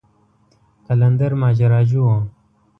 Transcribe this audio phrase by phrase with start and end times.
[0.87, 2.21] قلندر ماجراجو و.